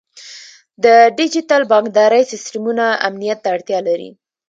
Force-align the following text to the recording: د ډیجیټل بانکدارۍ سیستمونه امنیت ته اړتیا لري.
د 0.83 0.85
ډیجیټل 1.17 1.61
بانکدارۍ 1.71 2.23
سیستمونه 2.31 2.85
امنیت 3.07 3.39
ته 3.43 3.47
اړتیا 3.55 3.79
لري. 3.87 4.09